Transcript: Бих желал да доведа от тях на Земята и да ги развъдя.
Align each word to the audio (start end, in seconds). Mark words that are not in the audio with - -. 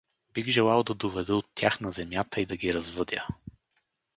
Бих 0.37 0.47
желал 0.51 0.83
да 0.83 0.93
доведа 0.95 1.35
от 1.35 1.47
тях 1.55 1.81
на 1.81 1.91
Земята 1.91 2.41
и 2.41 2.45
да 2.45 2.57
ги 2.57 2.73
развъдя. 2.73 3.27